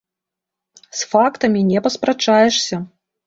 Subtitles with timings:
[1.01, 2.81] З фактамі не паспрачаешся!